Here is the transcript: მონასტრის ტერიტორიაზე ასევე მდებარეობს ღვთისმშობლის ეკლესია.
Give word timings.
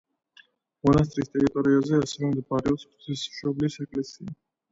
მონასტრის 0.87 1.29
ტერიტორიაზე 1.35 1.99
ასევე 2.05 2.31
მდებარეობს 2.31 2.87
ღვთისმშობლის 2.87 3.77
ეკლესია. 3.87 4.35